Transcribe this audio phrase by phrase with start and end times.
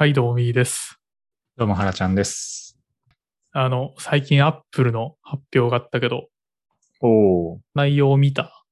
[0.00, 0.98] はい、どうもみーです。
[1.58, 2.78] どうも、はらちゃんです。
[3.52, 6.28] あの、最近アップルの発表があったけど、
[7.02, 7.08] お
[7.56, 7.60] お。
[7.74, 8.64] 内容を見た？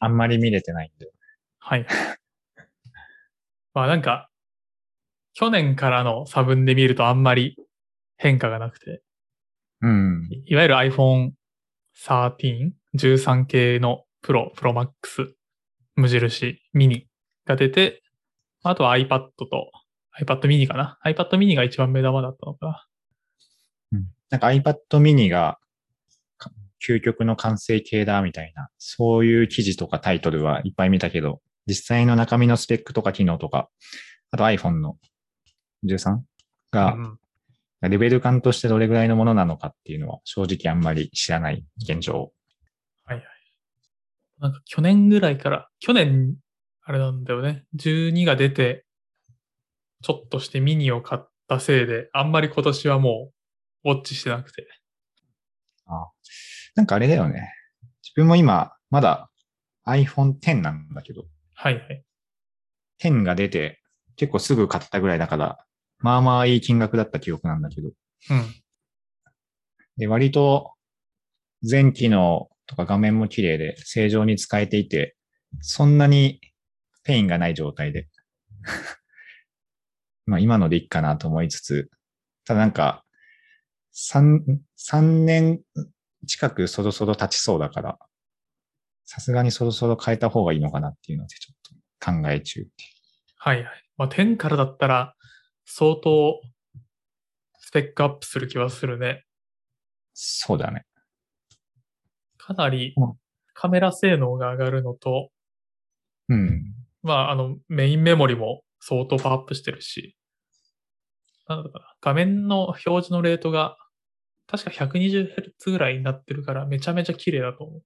[0.00, 1.08] あんまり見れてないんで。
[1.60, 1.86] はい。
[3.74, 4.28] まあなんか、
[5.34, 7.56] 去年からの差分で見るとあんまり
[8.16, 9.02] 変化がなくて、
[9.82, 10.28] うん。
[10.32, 11.30] いいわゆる iPhone
[11.94, 15.32] 13、13系のプロ、プロマックス、
[15.94, 17.06] 無印、ミニ
[17.46, 18.02] が出て、
[18.64, 19.70] あとは iPad と
[20.20, 22.86] iPad mini かな ?iPad mini が一番目玉だったのかな
[24.30, 25.58] なんか iPad mini が
[26.38, 26.50] か
[26.86, 33.68] 究極の完成形だみたいな、そういう記事とかタイトルはいっぱい見たけど、実際の中身のスペックとか機能とか、
[34.30, 34.96] あと iPhone の
[35.84, 36.20] 13?
[36.70, 37.18] がう、ん
[37.88, 42.32] レベル感としてどれぐらいのものなのかっていうのは正直あんまり知らない現状。
[43.04, 43.24] はいはい。
[44.40, 46.36] なんか去年ぐらいから、去年、
[46.82, 47.64] あれなんだよね。
[47.76, 48.83] 12が出て、
[50.04, 53.30] ちょっとしてミニを買ったせいで、あんまり今年はも
[53.84, 54.68] う、ウォッチしてなくて。
[56.74, 57.54] なんかあれだよね。
[58.02, 59.30] 自分も今、まだ
[59.86, 61.24] iPhone X なんだけど、
[61.54, 62.04] はいはい。
[63.02, 63.80] 10が出て
[64.16, 65.64] 結構すぐ買ったぐらいだから、
[66.00, 67.94] まあまあいい金額だった記憶なんだけど、うん。
[69.96, 70.72] で割と
[71.62, 75.16] 全機能とか画面も綺麗で正常に使えていて、
[75.60, 76.40] そんなに
[77.04, 78.08] pain がない状態で。
[80.26, 81.90] まあ今のでいいかなと思いつつ、
[82.44, 83.04] ただなんか、
[83.92, 84.42] 3、
[84.76, 85.60] 三年
[86.26, 87.98] 近くそろそろ経ちそうだから、
[89.04, 92.66] さすがにそろそろ変えた方がいいのかなっていうのでちょっと考え中。
[93.36, 93.66] はいはい。
[93.96, 95.14] まあ、10からだったら、
[95.64, 96.40] 相当、
[97.58, 99.24] スペックアップする気はするね。
[100.14, 100.84] そうだね。
[102.38, 103.12] かなりうん、
[103.52, 105.30] カメラ性能が上がるのと、
[106.28, 106.74] うん。
[107.02, 110.14] まあ、あの、メインメモリも相当パワーアップしてるし、
[111.48, 113.78] なんだろうな、画面の表示のレートが、
[114.46, 117.82] 確か 120Hz ぐらいになってるから、めちゃめちゃ綺麗だと思う。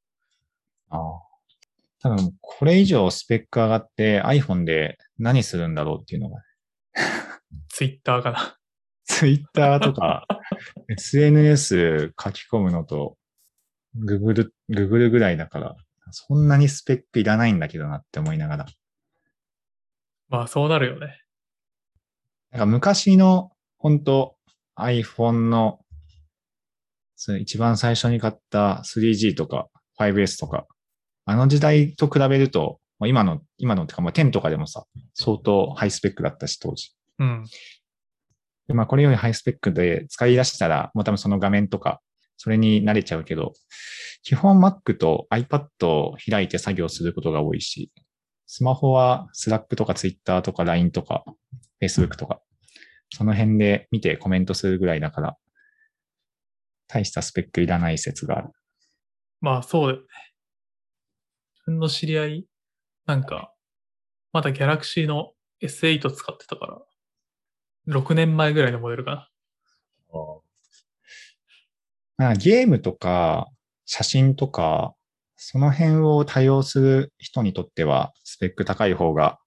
[0.90, 1.28] ああ。
[2.00, 6.42] 多分、これ以上スペック上がって iPhone で何するんだろうっていうのが、
[7.68, 8.56] Twitter かな。
[9.04, 10.26] Twitter とか
[10.90, 13.16] SNS 書き込むのと
[13.96, 15.76] Google、Google ぐらいだから、
[16.10, 18.66] そんなにスペックいらないんだけどなって思いながら。
[20.28, 21.20] まあ、そうなるよね。
[22.50, 24.36] なんか昔の本当
[24.78, 25.80] iPhone の
[27.40, 29.68] 一番最初に買った 3G とか
[29.98, 30.66] 5S とか、
[31.24, 34.84] あの時代と比べると、まあ今の、今のってかもう10とかでもさ、
[35.14, 36.92] 相当ハイスペックだったし当時。
[37.18, 37.44] うん。
[38.68, 42.00] でまあこれよりハイスペックで使い出したら、もう多分その画面とか、
[42.36, 43.52] それに慣れちゃうけど、
[44.22, 47.90] 基本 Mac と iPad を開いて作業することが多いし、
[48.50, 51.22] スマホは Slack とか Twitter とか LINE とか
[51.82, 52.40] Facebook とか、
[53.10, 55.36] その辺で見てコメントするぐらいだから、
[56.88, 58.48] 大したスペックいらない説がある。
[59.42, 60.06] まあ、そうだよね。
[61.56, 62.46] 自分の知り合い、
[63.04, 63.52] なんか、
[64.32, 65.32] まだ Galaxy の
[65.62, 66.66] S8 使ってたか
[67.86, 69.28] ら、6年前ぐらいのモデルかな。
[72.16, 73.46] まあゲームとか
[73.84, 74.94] 写真とか、
[75.40, 79.38] その辺を多用する人にとっては、スペック高い方が、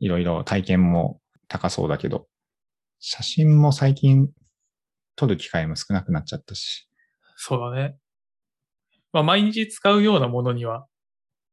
[0.00, 2.26] いろいろ体験も高そうだけど、
[2.98, 4.28] 写真も最近
[5.14, 6.88] 撮る機会も少なくなっちゃったし。
[7.36, 7.96] そうだね。
[9.12, 10.86] まあ、毎日使うようなものには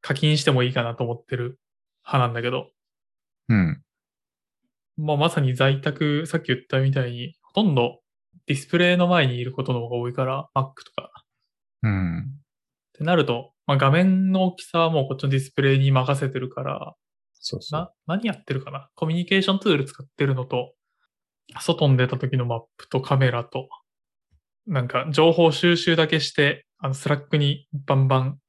[0.01, 1.59] 課金してもいいかなと思ってる
[2.03, 2.71] 派なんだけど、
[3.47, 3.83] うん。
[4.97, 7.99] まあ、まさに在宅、さっき言ったみたいに、ほとんど
[8.47, 11.11] ディスプレイの前にいることの方が多いから、Mac とか。
[11.83, 12.42] うん。
[12.93, 16.95] ってなると、まあ、画面の大きさはもうこっちのディスプレイに任せてるから、
[17.33, 17.81] そうそう。
[17.81, 18.89] な、何やってるかな？
[18.95, 20.73] コミュニケーションツール使ってるのと、
[21.59, 23.67] 外に出た時のマップとカメラと、
[24.65, 28.39] なんか情報収集だけして、あの、 Slack にバンバン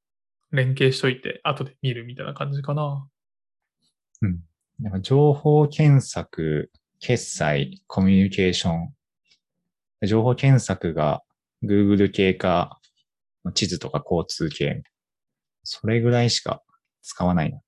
[0.52, 3.08] 連携しといて、後で見るみたいな感じかな。
[4.22, 4.40] うん。
[4.78, 8.94] なんか情報検索、決済、コミュニケーション。
[10.06, 11.22] 情報検索が
[11.64, 12.78] Google 系か、
[13.52, 14.82] 地図とか交通系。
[15.62, 16.62] それぐらいしか
[17.02, 17.60] 使わないな。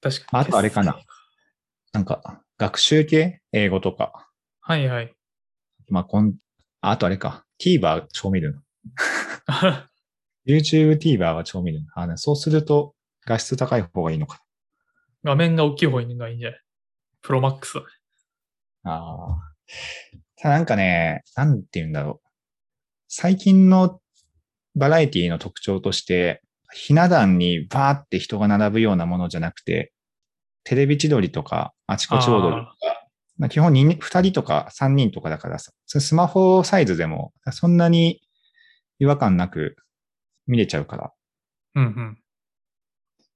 [0.00, 0.44] 確かに。
[0.44, 1.00] あとあれかな。
[1.92, 3.40] なんか、学習系？
[3.52, 4.28] 英語とか。
[4.60, 5.12] はいはい。
[5.88, 6.34] まあ、こん、
[6.80, 7.44] ああとあれか。
[7.60, 8.60] TVer 超見るの。
[10.46, 11.86] YouTube TVer は超見るの。
[11.94, 12.94] あね、そうすると
[13.26, 14.40] 画質高い方がいいのか。
[15.24, 16.60] 画面が大きい方がいいんじゃない？
[17.22, 17.86] プロマックスだね。
[18.84, 19.52] ああ。
[20.36, 22.28] ただなんかね、なんて言うんだろう。
[23.08, 24.00] 最近の
[24.74, 26.42] バラエティの特徴として、
[26.72, 29.92] ひな壇にバーって人が並ぶようなものじゃなくて、
[30.64, 33.06] テレビ千鳥とか、あちこち踊りとか、
[33.36, 38.20] まあ、基本2、2人とか3人とかだからさ、スマホサイズでもそんなに
[38.98, 39.76] 違和感なく
[40.46, 41.12] 見れちゃうから
[41.74, 42.18] うんうん。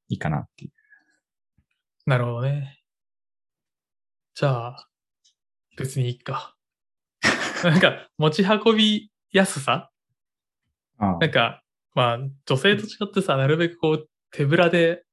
[0.09, 0.73] いいかなっていう。
[2.07, 2.81] なるほどね。
[4.35, 4.89] じゃあ、
[5.77, 6.57] 別にいいか。
[7.65, 9.91] なんか、持ち運びやすさ
[10.99, 11.63] なんか、
[11.95, 15.05] まあ、女性と違ってさ、なるべくこう、手ぶらで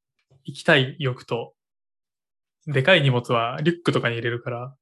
[0.43, 1.53] 行きたい欲と、
[2.67, 4.75] でかい荷物はリュックとかに入れるから、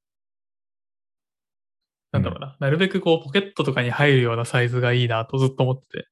[2.11, 6.07] なんだろうな、なるべくこう、ポケットとかに入るようなサイズがいいなとずっと思ってて。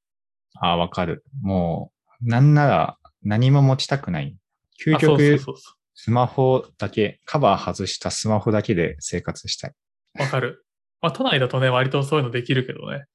[0.55, 1.23] ああ、わかる。
[1.41, 1.91] も
[2.21, 4.35] う、なんなら何も持ちたくない。
[4.83, 9.73] 究あそうそう極、そうそスマホだけ、カバー外したスマホだけで生活したい。
[10.19, 10.21] う。
[10.23, 10.65] わかる。
[11.01, 13.05] まあ、都内だとね、割とそういうのできるけどね。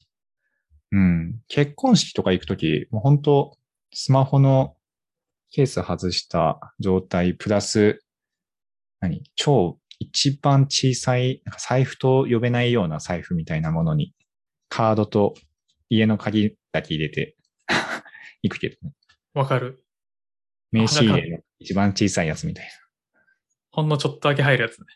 [0.92, 1.40] うん。
[1.48, 3.56] 結婚式とか行くとき、もう本当
[3.92, 4.76] スマホの
[5.50, 8.02] ケース外した状態、プラス、
[9.00, 14.14] 何超一番小さい、なんか財布と呼べないような財布みたいなものに、
[14.68, 15.34] カードと
[15.88, 17.36] 家の鍵だけ入れて
[18.42, 18.92] 行くけどね。
[19.34, 19.82] わかる。
[20.72, 22.70] 名刺入れの一番小さいやつみたいな。
[23.70, 24.86] ほんのちょっとだけ入るやつね。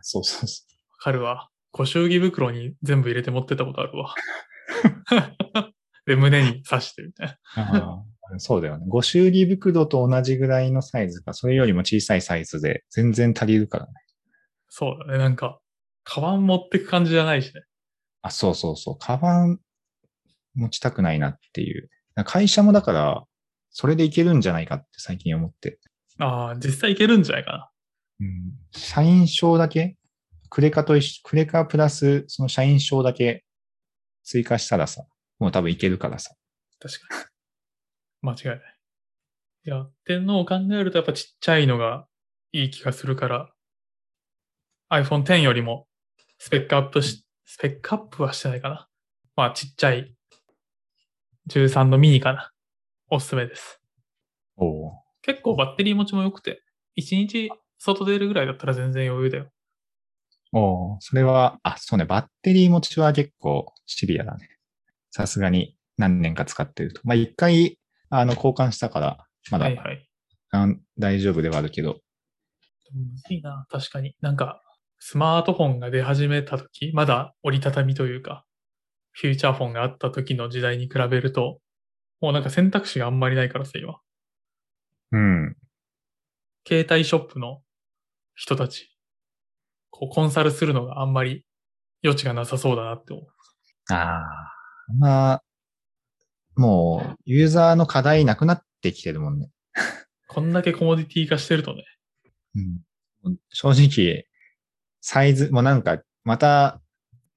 [0.00, 1.50] そうそうそわかるわ。
[1.70, 4.14] ご祝儀袋に全部入れて持ってたことあるわ。
[6.06, 8.04] で、胸に刺してみたいな。
[8.38, 8.86] そうだよね。
[8.88, 13.92] ご祝儀袋と同じぐらいのサイズか、それよりも小さいサイズで全然足りるからね。
[14.68, 15.18] そうだね。
[15.18, 15.60] なんか、
[16.04, 17.62] カバン持ってく感じじゃないしね。
[18.22, 18.98] あ、そうそうそう。
[18.98, 19.60] カバン
[20.54, 21.90] 持ちたくないなっていう。
[22.24, 23.22] 会社もだから、
[23.70, 25.78] それでいけるんじゃないかって最近思って。
[26.18, 27.70] ああ、実際いけるんじゃないかな。
[28.20, 28.52] うん。
[28.70, 29.96] 社員証だけ？
[30.48, 33.44] クレカと一緒、クレカプラスその社員証だけ
[34.24, 35.04] 追加したらさ、
[35.38, 36.34] もう多分いけるからさ。
[36.80, 37.24] 確かに。
[38.22, 38.76] 間違いない。
[39.64, 42.06] いや、ってのを考えるとやっぱちっちゃいのが
[42.52, 43.52] いい気がするから、
[44.90, 45.86] iPhone X よりも
[46.38, 48.88] スペックアップし、スペックアップはしてないかな。
[49.36, 50.14] まあちっちゃい
[51.48, 52.50] 13のミニかな。
[53.10, 53.80] おすすめです。
[54.56, 54.92] おお。
[55.22, 56.62] 結構バッテリー持ちも良くて、
[56.98, 59.50] 1日外出るぐらいだったら全然余裕だよ。
[60.52, 60.96] おお。
[61.00, 62.04] それは、あ、そうね。
[62.04, 64.48] バッテリー持ちは結構シビアだね。
[65.10, 67.00] さすがに何年か使ってると。
[67.04, 67.78] まあ、一回、
[68.10, 70.08] あの、交換したから、まだ、はいはい。
[70.98, 72.00] 大丈夫ではあるけど。
[72.92, 74.14] むずいな、確かに。
[74.20, 74.62] なんか、
[74.98, 78.44] スマートフォンが出始めた時、まだ折りたたみというか、
[79.12, 81.58] フューチャーフォンがあった時の時代に比べると、
[82.20, 83.98] もうなんか選択肢があんまりないからさ、今。
[85.10, 85.56] うん。
[86.66, 87.62] 携帯ショップの
[88.34, 88.91] 人たち、
[89.92, 91.44] こう、コンサルするのがあんまり
[92.02, 93.26] 余地がなさそうだなって思う。
[93.92, 94.52] ああ。
[94.98, 95.42] まあ、
[96.56, 99.50] もう、ユーザーの課題なくなってきてるもんね。
[100.26, 101.84] こんだけコモディティ化してるとね。
[103.24, 103.36] うん。
[103.50, 104.26] 正直、
[105.00, 106.80] サイズ、もうなんか、また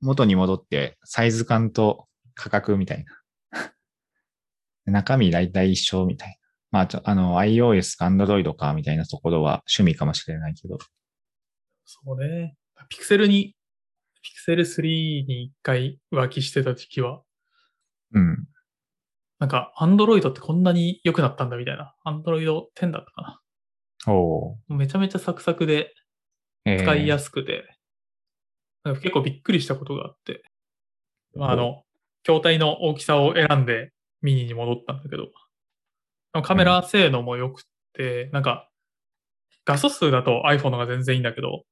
[0.01, 3.06] 元に戻って、サイズ感と価格みたい
[3.51, 3.72] な。
[4.92, 6.36] 中身大体一緒みたいな。
[6.72, 10.78] まあ、ちょあの、iOS か Android かみたいなところは趣味かもしれないけど。
[11.86, 12.56] そうね。
[12.90, 13.56] ピクセルに、
[14.22, 14.82] ピクセル3
[15.26, 17.22] に一回浮気してた時期は、
[18.14, 18.48] うん。
[19.40, 21.94] なんか、アンドロイドってこんなに良くなったんだみたいな。
[22.04, 23.42] アンドロイド10だったかな。
[24.08, 25.94] おーめちゃめちゃサクサクで
[26.66, 27.64] えー使いやすくて、
[28.84, 30.44] なんか結構びっくりしたことがあって、
[31.36, 31.84] まあ、あの、
[32.24, 35.27] 筐体の大きさを選んでミニに戻ったんだけど、
[36.44, 37.63] カメラ性能も良く
[37.94, 38.70] て、なんか、
[39.65, 41.63] 画素数だと iPhone の方が全然いいんだけど、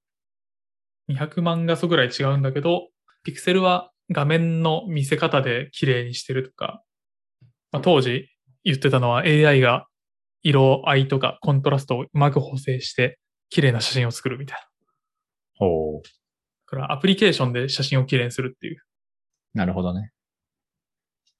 [1.10, 2.90] 200万画素ぐらい違うんだけど、
[3.24, 6.84] ピクセルは画面の見せ方で綺麗にしてるとか、
[7.72, 8.30] まあ、当時
[8.64, 9.88] 言ってたのは AI が
[10.44, 13.20] 色合いとかコントラストをうまく補正して
[13.50, 14.58] 綺麗な写真を作るみたい
[15.60, 15.66] な。
[15.68, 16.10] おーだ
[16.66, 18.82] からアプリケーションで写真を綺麗にするっていう
[19.54, 20.12] なるほどね。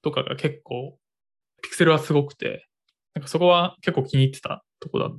[0.02, 0.96] とかが結構、
[1.62, 2.66] ピクセルはすごくて、
[3.14, 5.14] なんかそこは結構気に入ってたとこだね。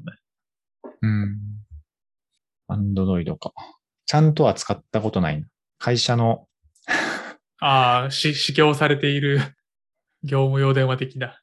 [1.01, 1.37] うん。
[2.67, 3.51] アンドロイドか。
[4.05, 5.47] ちゃんとは使ったことないな。
[5.79, 6.47] 会社の、
[7.59, 9.39] ああ、し、試供されている
[10.23, 11.29] 業務用電話的な。
[11.29, 11.33] こ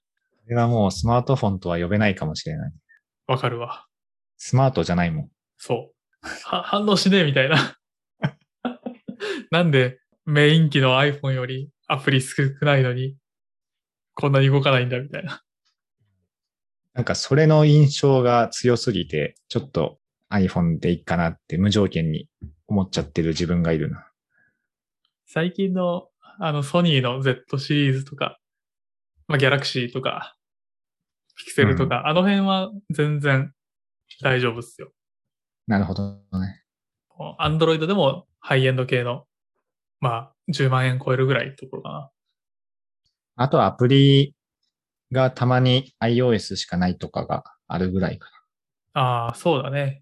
[0.48, 2.72] れはもうスマートフォンとは呼べないかもしれない。
[3.26, 3.86] わかるわ。
[4.36, 5.30] スマートじゃないもん。
[5.56, 6.26] そう。
[6.44, 7.76] は、反応しねえみたいな。
[9.50, 13.16] なんでメイン機の iPhone よりアプリ少ないのに、
[14.14, 15.42] こんなに動かないんだみたいな。
[16.94, 19.98] なんかそれの印象が強すぎて、ちょっと
[20.32, 22.28] iPhone でいいかなって無条件に
[22.66, 24.08] 思っちゃってる自分がいるな。
[25.26, 26.08] 最近の、
[26.38, 28.38] あの、ソニーの Z シリーズとか、
[29.28, 30.36] まあ、ギャラクシーとか、
[31.36, 33.52] ピクセルとか、あの辺は全然
[34.22, 34.90] 大丈夫っすよ。
[35.66, 36.62] なるほどね。
[37.40, 39.26] Android でもハイエンド系の、
[40.00, 42.10] まあ、10万円超えるぐらいのところかな。
[43.36, 44.34] あとはアプリ
[45.12, 48.28] がたまに iOS しかないとかがあるぐらいか
[48.94, 50.01] ああ、そうだね。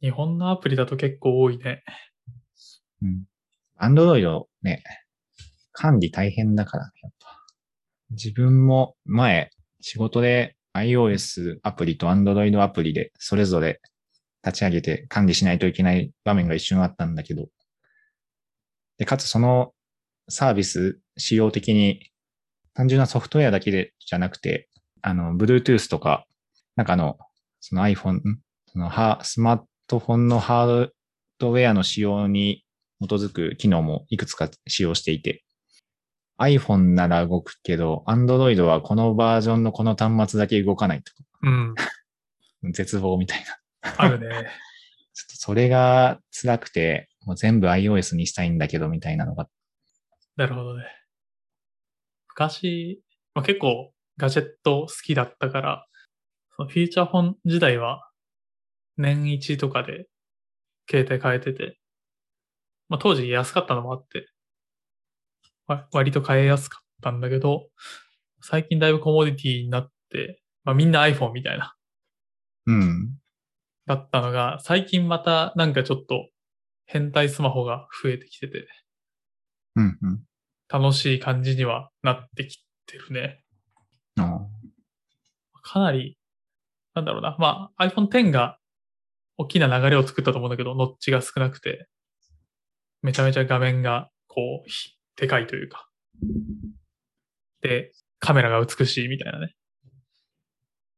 [0.00, 1.82] 日本のアプリだと結構多いね。
[3.02, 3.24] うん。
[3.80, 4.82] Android ね、
[5.72, 7.26] 管理大変だからね、やっぱ。
[8.10, 13.80] 自分も前、仕事で iOS アプリと Android アプリでそれぞれ
[14.44, 17.48] 立ち上げて管理しないといけない場面が一瞬あったんだけど、
[18.98, 19.72] で、かつその
[20.28, 22.10] サービス仕様的に
[22.74, 24.68] 単純なソフトウェアだけでじゃなくて、
[25.02, 26.26] あの、Bluetooth とか、
[26.76, 27.18] なんかあの、
[27.60, 28.20] その iPhone、
[28.66, 30.90] そのハスマートトフォンのハー
[31.40, 32.64] ドウェアの仕様に
[33.00, 35.42] 基づく機能もいくつか使用していて、
[36.38, 41.74] iPhone なら動くけど、Android はこのバージョンのこの端末だけ動かないとか、うん。
[42.72, 43.94] 絶望みたいな。
[43.96, 44.28] あるね。
[45.12, 49.48] ちょっとそれが辛くて、もう全部 iOS にしたいんだけど、みたいなのが。
[50.36, 50.84] なるほどね。
[52.28, 53.02] 昔、
[53.34, 55.86] まあ、結構ガジェット好きだったから、
[56.54, 58.09] そのフィーチャーフォン時代は
[59.00, 60.06] 年一とかで
[60.88, 61.78] 携帯変えてて、
[62.88, 64.28] まあ、当時安かったのもあって、
[65.66, 67.68] わ割と買えやすかったんだけど、
[68.42, 71.74] 最近だいぶコモディティになって、まあ、みんな iPhone みたいな、
[72.66, 73.16] うん。
[73.86, 76.28] だったのが、最近またなんかちょっと
[76.86, 78.66] 変態スマホが増えてきてて、
[79.76, 80.20] うん、うん。
[80.68, 83.42] 楽しい感じにはなってきてるね。
[84.18, 84.40] あ
[85.62, 86.16] かなり、
[86.94, 87.36] なんだろうな。
[87.38, 88.59] まあ iPhone X が
[89.40, 91.88] 大きな流れを作ったと思うんだけど、ノッチが少なくて、
[93.00, 94.70] めちゃめちゃ画面がこう、
[95.18, 95.88] でかいというか。
[97.62, 99.54] で、カメラが美しいみたいなね。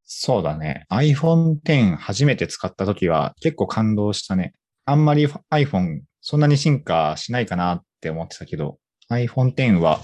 [0.05, 0.87] そうだね。
[0.91, 4.55] iPhone X 初めて使った時は結構感動したね。
[4.87, 10.01] あんまり iPhone そんなに進化しないかなって思ってたけど、iPhone X は、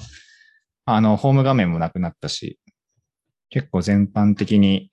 [0.85, 2.61] あの、ホーム画面もなくなったし、
[3.51, 4.91] 結構全般的に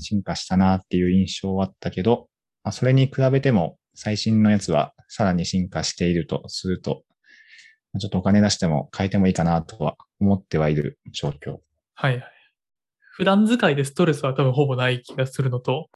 [0.00, 2.28] 進化したなっていう印象はあったけど、
[2.64, 7.04] まあそれに比べても最新のやつはさらに進化しているとすると、
[7.92, 11.58] まあちょっとお金出しても変えてもいいかなとは思ってはいる状況。
[11.94, 12.22] はいはい。
[13.14, 15.88] 普段使いでストレスは多分ほぼない気がするのと、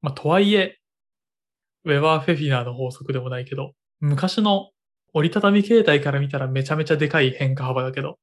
[0.00, 0.78] まあとはいえ、
[1.84, 4.70] ウェバー・フェフィナーの法則でもないけど、昔の
[5.12, 8.18] 折りたたみ携帯から見たらめちゃめちゃでかい変化幅だけど、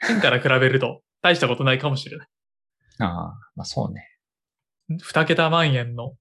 [0.00, 2.28] 変から比べると大したことないかもしれない。
[2.98, 3.08] ああ、
[3.54, 4.15] まあそうね。
[4.88, 6.14] 二桁万円の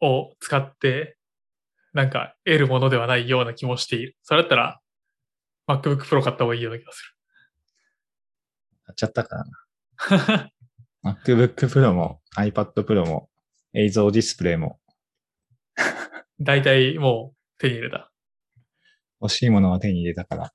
[0.00, 1.16] を使って、
[1.92, 4.16] なんか得るものではないような気もしている。
[4.22, 4.80] それだったら
[5.68, 7.16] MacBook Pro 買った方がいいような気がす
[8.86, 9.44] 買っちゃったか。
[10.10, 10.50] な。
[11.14, 13.28] MacBook Pro も iPad Pro も
[13.72, 14.80] 映像ディスプレイも
[16.40, 18.10] 大体もう手に入れた。
[19.20, 20.52] 欲しいものは手に入れたから。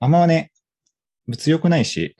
[0.00, 0.52] あんまね、
[1.26, 2.16] 物欲ないし、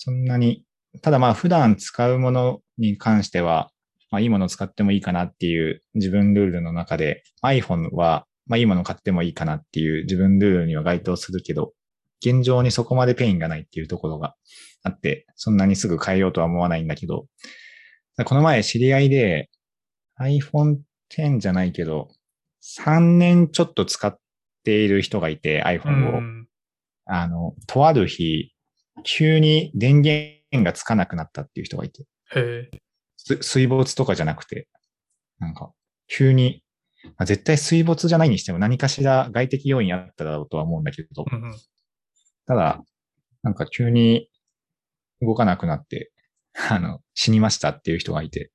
[0.00, 0.62] そんなに、
[1.02, 3.72] ただまあ普段使うものに関しては、
[4.12, 11.72] まあいいものを使ってもいいかなっていう自分ルールの中で iPhone はまあいいものを買ってもいいかなっていう自分ルールには該当するけど、
[12.24, 14.36] 現状にそこまで pain がないっていうところが
[14.84, 17.26] あって、そんなにすぐ変えようとは思わないんだけど、
[18.24, 19.50] この前知り合いで
[20.20, 20.76] iPhone
[21.10, 22.08] X じゃないけど、
[22.80, 24.16] 3年ちょっと使っ
[24.62, 26.20] ている人がいてう iPhone を。
[26.20, 26.46] ん。
[27.10, 28.52] あの、とある日、
[29.04, 32.70] 急に電源がつかなくなったっていう人がいて、へ
[33.40, 34.68] 水没とかじゃなくて、
[35.38, 35.72] なんか、
[36.06, 36.62] 急に、
[37.04, 41.56] まあ絶対水没じゃないにしても何かしら外的要因あっただろうとは思うんだけど、うんうん。
[42.46, 42.82] ただ、
[43.42, 44.28] なんか急に
[45.20, 46.12] 動かなくなって、
[46.70, 48.50] あの、死にましたっていう人がいて、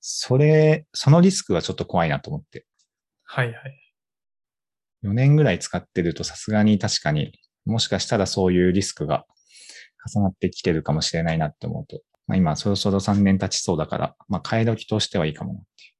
[0.00, 2.66] それ、そのリスクはちょっと怖いなと思って、
[3.24, 3.94] はいはい。
[5.04, 7.32] 4年ぐらい使ってるとさすがに確かに、
[7.64, 9.26] もしかしたらそういうリスクが
[10.06, 15.92] 重なってきてるかもしれないなって思うと、まあ今そろそろ3年経ちそうだから、まあ替え時としてはいいかもなっていう。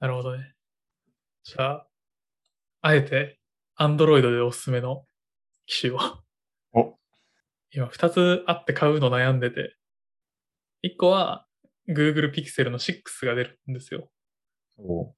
[0.00, 0.54] なるほどね。
[1.44, 1.86] じゃあ、
[2.82, 3.38] あえて、
[3.78, 5.04] Android でおすすめの
[5.66, 5.98] 機種を。
[6.72, 6.96] お
[7.72, 9.76] 今、二つあって買うの悩んでて。
[10.82, 11.46] 一個は、
[11.88, 14.10] Google Pixel の6が出るんですよ。
[14.78, 15.14] お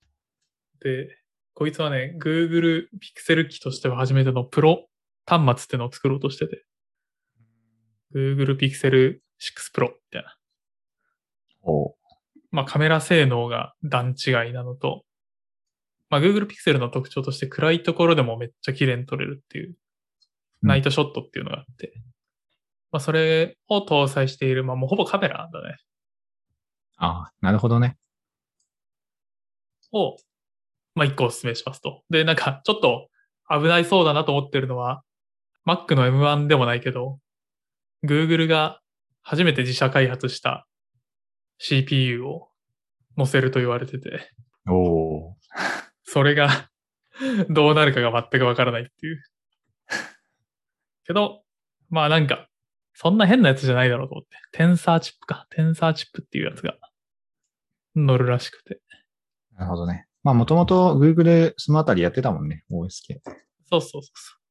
[0.81, 1.17] で、
[1.55, 4.89] こいつはね、Google Pixel 機としては初めてのプロ
[5.27, 6.65] 端末ってのを作ろうとしてて。
[8.15, 9.21] Google Pixel 6
[9.75, 10.37] Pro みたいな。
[11.63, 11.95] お
[12.51, 15.05] まあカメラ性能が段違いなのと、
[16.11, 19.75] まあ Google Pixel の特徴として暗いところでもめっちゃ綺麗に撮れるっていう、うん
[20.65, 21.93] ナイトショットっていうのがあって、
[22.93, 25.77] まあそれを搭載している、まあもうほぼカメラだね。
[26.99, 27.97] ああ、なるほどね。
[29.93, 30.17] を、
[30.95, 32.03] まあ、一個お勧めしますと。
[32.11, 33.09] で、なんか、ちょっと
[33.49, 35.03] 危ないそうだなと思ってるのは、
[35.67, 37.19] Mac の M1 でもないけど、
[38.05, 38.81] Google が
[39.23, 40.67] 初めて自社開発した
[41.59, 42.49] CPU を
[43.17, 44.31] 載せると言われてて、
[44.69, 45.37] おお。
[46.05, 46.71] それが
[47.49, 49.23] どうなるかが全くわからないっていう。
[51.05, 51.45] けど、
[51.89, 52.49] まあなんか、
[52.95, 54.31] そんな変なやつじゃないだろうと思って。
[54.53, 55.47] テンサーチップか。
[55.51, 56.77] テンサーチップっていうやつが
[57.97, 58.81] 乗るらしくて。
[59.55, 60.07] なるほどね。
[60.23, 63.21] まあ、もともと Google そのあたりやってたもんね、OSK。
[63.71, 64.42] そうそうそうそう。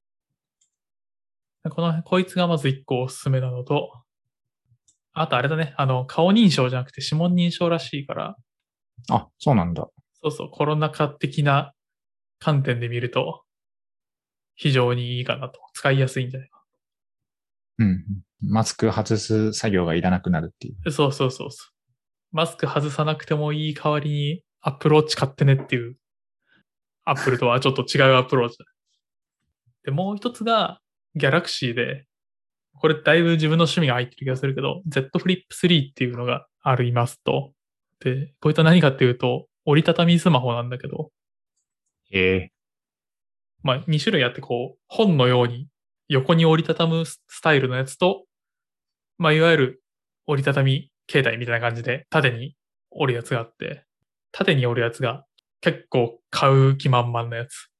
[1.69, 3.91] この、こいつがまず一個おすすめなのと、
[5.13, 8.35] あとあれだね、あの、顔認証じゃなくて指紋認証らしいから、
[9.09, 9.87] あ、そうなんだ。
[10.23, 11.73] そうそう、コロナ禍的な
[12.39, 13.43] 観点で見ると、
[14.55, 15.59] 非常にいいかなと。
[15.73, 16.49] 使いやすいんじゃない？
[16.49, 16.61] か。
[17.79, 18.05] うん。
[18.41, 20.91] マスク外す作業がいらなくなるっていう。
[20.91, 21.71] そうそうそうそう。
[22.31, 25.97] マスク外さなくてもいい代わりに、アップローチ買ってねっていう、
[27.05, 28.65] アップルとはちょっと違うアプローチだ。
[29.85, 30.79] で、もう一つが、
[31.15, 32.05] ギャラクシーで、
[32.79, 37.51] これだいぶ自分の趣味が入ってる気がするけど、Z Flip 3っていうのがありますと。
[37.99, 41.11] で、こいつは何かっていうと、折りたたみスマホなんだけど、
[42.11, 42.51] へえ。
[43.63, 45.67] まあ、2種類あって、こう、本のように
[46.07, 48.25] 横に折りたたむスタイルのやつと、
[49.17, 49.83] まあ、いわゆる
[50.27, 52.55] 折りたたみ携帯みたいな感じで縦に
[52.89, 53.85] 折るやつがあって、
[54.31, 55.25] 縦に折るやつが
[55.61, 57.70] 結構買う気満々なやつ。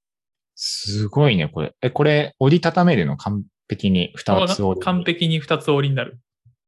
[0.63, 1.74] すごいね、これ。
[1.82, 4.13] え、これ、折りたためるの完璧に？
[4.15, 4.86] 二つ折り。
[4.86, 6.20] 完璧に2つ折りになる。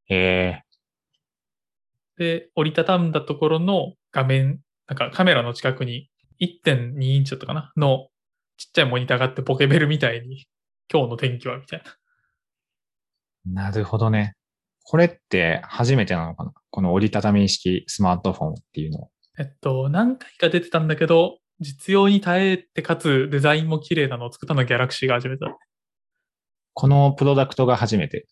[0.08, 0.64] へえ。
[2.18, 6.10] で、折りたたんだところの画面、なんかカメラの近くに
[6.42, 7.72] 1.2インチだったかな？
[7.78, 8.08] の
[8.58, 10.48] ちっちゃいモニターがあってポケベルみたいに
[10.92, 11.84] 今日の天気はみたい
[13.46, 13.66] な。
[13.66, 14.34] なるほどね。
[14.82, 16.52] これって初めてなのかな？
[16.72, 19.12] この折りたたみ式スマートフォンっていうの。
[19.38, 25.58] えっと、何回か出てたんだけど、実用に耐えてかつデザインも綺麗なのを作ったのはギャラクシーが初めてだね。
[26.74, 28.26] このプロダクトが初めて。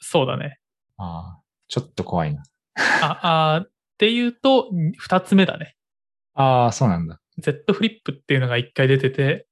[0.00, 0.58] そうだね。
[0.96, 2.42] ああ、ちょっと怖いな。
[3.02, 5.74] あ、あーっていうと、二つ目だね。
[6.34, 7.20] ああ、そうなんだ。
[7.38, 9.46] Z フリップっていうのが一回出てて、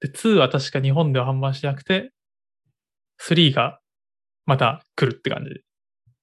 [0.00, 2.12] で、2は確か日本では販売してなくて、
[3.20, 3.80] 3が
[4.46, 5.60] また来るって感じで。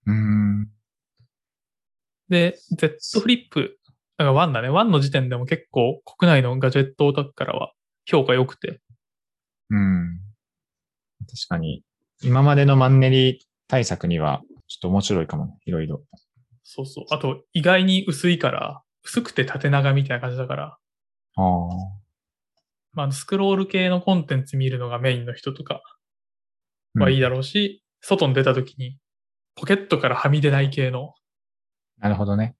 [0.07, 0.69] うーん。
[2.29, 3.77] で、Z フリップ、
[4.17, 4.69] だから1だね。
[4.69, 7.73] 1の時点でも結構国内のガジェットオタクからは
[8.05, 8.79] 評価良くて。
[9.69, 10.19] うん。
[11.19, 11.83] 確かに、
[12.21, 15.57] 今までのマンネリ対策には、ちょっと面白いかもね。
[15.65, 16.03] いろいろ。
[16.63, 17.05] そうそう。
[17.09, 20.77] あと、意外に薄いから、薄くて縦長みたいな感じだから、
[21.35, 21.67] ああ。
[22.93, 25.81] まあ、スクロール系のコンテンツ見るのがメインの人とか
[26.95, 28.97] はいいだろうし、外に出た時に
[29.55, 31.13] ポケットからはみ出ない系の
[31.99, 32.55] なるほどね。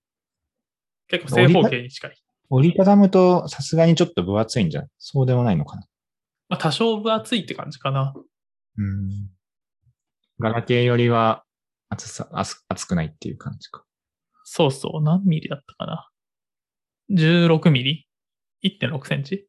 [1.07, 2.17] 結構正方形に近い。
[2.49, 5.87] 折りたたむとさすがにちょっと分厚いんじゃないそうでもないのかな
[6.49, 8.13] まあ、多少分厚いって感じかな。
[8.77, 9.29] うん。
[10.39, 11.43] ガラケーよりは
[11.89, 13.83] 厚さ、厚厚くないっていう感じか。
[14.43, 15.03] そうそう。
[15.03, 16.09] 何ミリだったかな。
[17.11, 18.07] 16ミリ
[18.63, 19.47] ?1.6 センチ？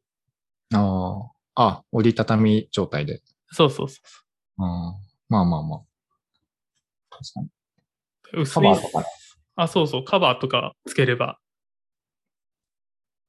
[0.73, 1.63] ああ。
[1.67, 3.21] あ、折りたたみ状態で。
[3.51, 4.01] そうそうそ
[4.57, 4.93] ああ。
[5.29, 5.79] まあまあまあ。
[7.09, 7.49] 確かに。
[8.33, 8.41] う。
[8.41, 9.05] 薄いカバーとかね。
[9.55, 10.03] あ、そうそう。
[10.03, 11.39] カバーとかつければ、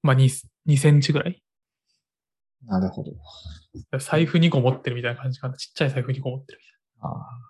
[0.06, 0.28] まあ2、
[0.66, 1.42] 2センチぐらい
[2.64, 3.12] なるほど。
[3.98, 5.56] 財布2個持ってるみたいな感じかな。
[5.56, 6.60] ちっちゃい財布2個持ってる
[7.00, 7.40] ああ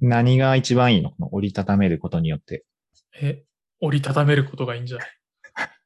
[0.00, 1.10] 何が一番いいの？
[1.10, 2.64] この折りたためることによって。
[2.92, 3.38] みたいな。
[3.38, 3.44] え、
[3.80, 5.08] 折りたためることがいいんじゃない？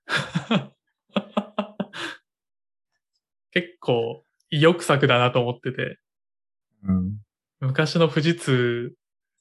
[3.52, 5.98] 結構意欲作だなと思ってて、
[6.84, 7.18] うん。
[7.60, 8.92] 昔の富士通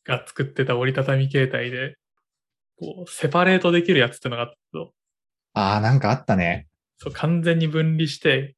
[0.06, 1.96] が作ってた折りたたみ携帯で、
[2.80, 4.94] こう、セパレートできるやつってのがあったけど、
[5.54, 6.68] ああ、なんかあったね。
[6.98, 8.56] そう、完全に分離して、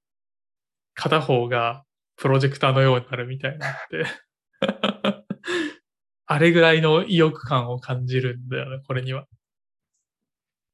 [0.93, 1.83] 片方が
[2.17, 4.05] プロジェクターのようになるみたいになって、
[6.25, 9.27] あれぐらいの意欲感を感じるんだよね、これには。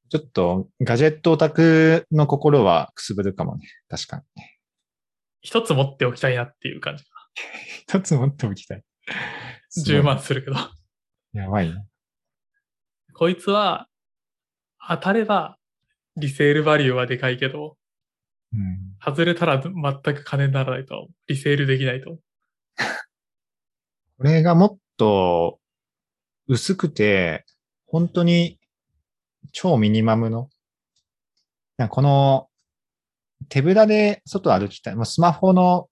[0.09, 3.67] ちょっとガジェットオタクの心はくすぶるかもね。
[3.87, 4.43] 確かに。
[5.41, 7.03] 一つ持っておきたいなっていう感じ。
[7.87, 8.83] 一つ持っておきたい
[9.77, 10.01] 10。
[10.01, 10.55] 万するけど。
[11.33, 11.85] やばいね。
[13.13, 13.87] こいつは、
[14.87, 15.58] 当たれば、
[16.17, 17.77] リセールバリューはでかいけど、
[18.53, 18.95] うん。
[19.03, 19.73] 外れたら全
[20.15, 21.07] く金にならないと。
[21.27, 22.17] リセールできないと。
[24.17, 25.59] これがもっと
[26.47, 27.45] 薄くて、
[27.85, 28.59] 本当に
[29.53, 30.49] 超ミニマムの、
[31.89, 32.49] この
[33.47, 34.95] 手ぶらで外歩きたい。
[34.95, 35.87] もうスマホの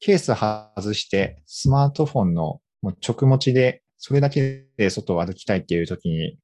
[0.00, 6.36] ケース外して、スマートフォンのもう直持ちで、それだけで外を歩きたいっていう時に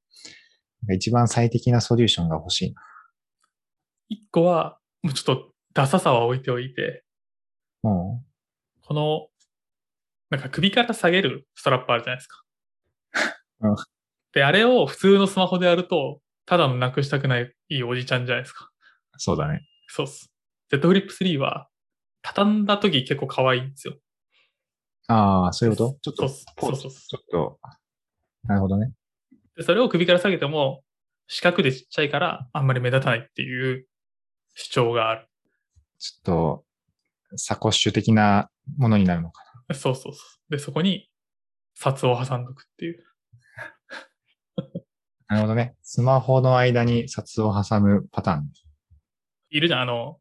[0.95, 2.83] 一番最適なソリューションが欲しいな。
[4.09, 7.05] 一個は、もうちょっとダサさは置いておいて、
[7.83, 7.93] うん。
[8.83, 9.29] この、
[10.31, 12.43] なんか首から下げるストラップあるじゃないですか。
[13.61, 13.77] うん
[14.33, 18.71] で、あれを普通のスマホでやると、ただのなくしたくないいいおじちゃんじゃないですか。
[19.17, 19.67] そうだね。
[19.89, 20.31] そうっす。
[20.71, 21.69] Z Flip 3は、
[22.21, 23.97] 畳んだ時結構可愛いんですよ。
[25.07, 25.99] ああ、そういうこと？
[26.03, 27.59] ちょっとそうそうそうちょっと、
[28.45, 28.93] なるほどね。
[29.59, 30.85] で、それを首から下げても、
[31.27, 33.87] 四角でちっちゃいから、あんまり目立たないっていう
[34.55, 35.29] 主張がある。
[35.99, 36.65] ちょっと、
[37.37, 39.43] サコッシュ的なものになるのか
[39.75, 40.53] そうそうそう。
[40.53, 41.11] で、そこに、
[41.75, 43.05] 札を挟んどくっていう。
[44.57, 44.65] な。
[45.29, 45.75] なるほどね。
[45.83, 48.53] スマホの間に札を挟むパターン。
[49.51, 50.21] いるじゃん、あの、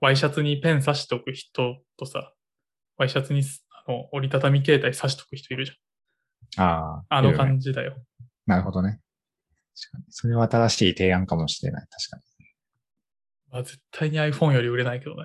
[0.00, 2.32] ワイシャツにペン刺しておく人とさ、
[2.96, 3.42] ワイシャツに
[3.86, 6.64] あの折りたたみ携帯刺しておく人いるじゃん。
[6.64, 7.16] ああ。
[7.16, 7.96] あの感じだよ。
[8.46, 9.00] なるほどね。
[9.74, 10.04] 確かに。
[10.10, 11.86] それは新しい提案かもしれない。
[11.90, 12.22] 確かに。
[13.50, 15.24] まあ、絶対に iPhone より売れないけどね。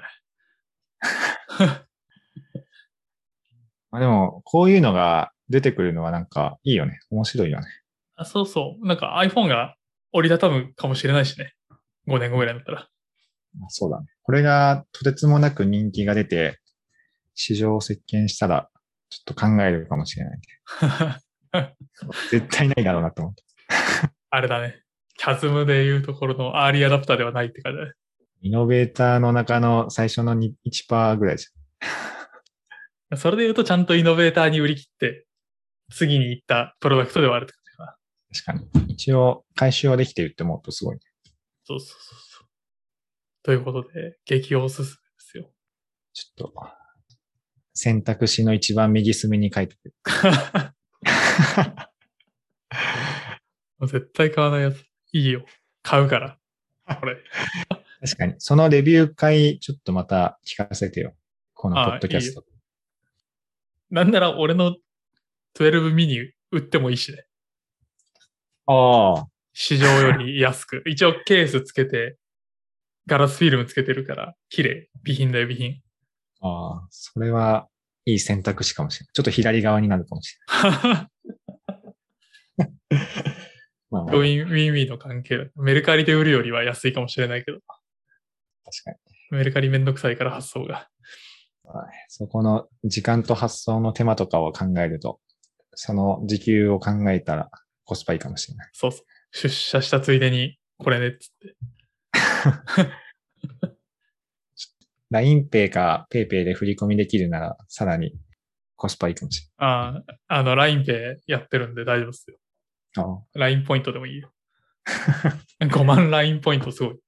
[3.91, 6.99] まあでも、こういうのが出てくるのはなんかいいよね。
[7.09, 7.67] 面白いよね。
[8.15, 8.87] あそうそう。
[8.87, 9.75] なんか iPhone が
[10.13, 11.53] 折りたたむかもしれないしね。
[12.07, 12.81] 5年後ぐらいだったら。
[12.81, 12.87] あ
[13.69, 14.07] そうだね。
[14.23, 16.59] これがとてつもなく人気が出て、
[17.35, 18.69] 市場を席巻したら、
[19.09, 20.39] ちょっと考えるかもしれない。
[22.29, 23.43] 絶対ないだろうなと思って。
[24.29, 24.81] あれだね。
[25.17, 27.91] キャズムでいうところのアーリーアダプターではないって感じだね。
[28.41, 31.47] イノベーターの中の最初のに1%ぐらいじ
[33.15, 35.27] それで言うとちゃんとイノベーターに売り切って、
[35.91, 37.61] 次に行ったプロダクトではあるって感
[38.31, 38.55] じかな。
[38.55, 38.59] ゃん。
[38.59, 38.93] 確かに。
[38.93, 41.01] 一応、回収はできてるって思うとすごいね。
[41.65, 42.47] そうそうそうそう。
[43.43, 45.51] ということで、激おすすめですよ。
[46.13, 46.53] ちょっと、
[47.73, 49.95] 選択肢の一番右隅に書いてくる。
[53.81, 54.83] 絶対買わないやつ。
[55.13, 55.45] いいよ。
[55.83, 56.37] 買うから。
[56.99, 57.17] これ。
[58.01, 58.35] 確かに。
[58.37, 61.13] そのレビュー会、ちょっとまた聞かせてよ。
[61.53, 62.43] このポッドキャスト。
[63.89, 64.75] なんなら俺の
[65.55, 67.25] 12ミニ売ってもいいしね。
[68.67, 69.27] ああ。
[69.53, 70.81] 市場より安く。
[70.85, 72.17] 一応ケースつけて、
[73.07, 74.89] ガラスフィルムつけてるから、綺麗。
[75.03, 75.81] 備品だよ、備品。
[76.41, 77.67] ああ、それは
[78.05, 79.13] いい選択肢かもしれない。
[79.13, 81.07] ちょっと左側になるかもしれない。
[83.91, 85.45] まあまあ、ウィンウィンウィンの関係だ。
[85.55, 87.59] メルカリで売るよりは安いかもしれないけど、
[88.63, 88.97] 確かに。
[89.37, 90.89] メルカリめんどくさいから発送が。
[92.09, 95.19] そこの時間と発送の手間とかを考えると、
[95.73, 97.49] その時給を考えたら
[97.85, 98.69] コスパいいかもしれない。
[98.73, 99.05] そうそう。
[99.31, 101.55] 出社したついでに、これねっつって。
[105.11, 108.13] LINEPay か PayPay で振り込みできるならさらに
[108.75, 112.37] コスパいいかもしああ、あの、LINEPay やってるんで大丈夫ですよ。
[112.97, 113.13] れない。
[113.13, 114.31] あ LINE ポイントでもいいよ。
[115.61, 116.99] 5万 LINE ポイントすごい。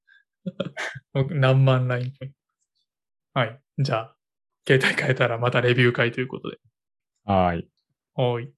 [1.14, 2.38] 僕何万 LINE ポイント。
[3.40, 3.60] はい。
[3.80, 4.16] じゃあ、
[4.68, 6.58] 携帯変えたらまたレビュー会ということで。
[7.26, 7.68] あはい。
[8.16, 8.54] おい。